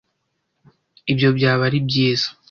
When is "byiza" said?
1.87-2.27